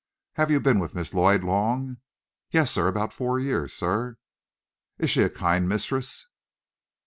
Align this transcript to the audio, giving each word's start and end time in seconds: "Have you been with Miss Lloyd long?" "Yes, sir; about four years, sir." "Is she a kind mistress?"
"Have 0.33 0.49
you 0.49 0.59
been 0.59 0.79
with 0.79 0.95
Miss 0.95 1.13
Lloyd 1.13 1.43
long?" 1.43 1.97
"Yes, 2.49 2.71
sir; 2.71 2.87
about 2.87 3.13
four 3.13 3.37
years, 3.39 3.71
sir." 3.71 4.17
"Is 4.97 5.11
she 5.11 5.21
a 5.21 5.29
kind 5.29 5.69
mistress?" 5.69 6.25